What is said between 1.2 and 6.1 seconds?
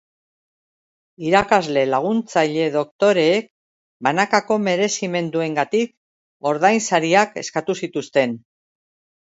Irakasle laguntzaile doktoreek banakako merezimenduengatik